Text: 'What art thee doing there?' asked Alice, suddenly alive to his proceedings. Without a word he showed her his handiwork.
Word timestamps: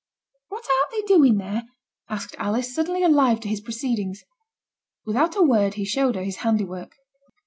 'What 0.47 0.63
art 0.63 0.89
thee 0.89 1.03
doing 1.13 1.37
there?' 1.37 1.65
asked 2.09 2.35
Alice, 2.39 2.73
suddenly 2.73 3.03
alive 3.03 3.39
to 3.41 3.47
his 3.47 3.61
proceedings. 3.61 4.23
Without 5.05 5.35
a 5.37 5.43
word 5.43 5.75
he 5.75 5.85
showed 5.85 6.15
her 6.15 6.23
his 6.23 6.37
handiwork. 6.37 6.95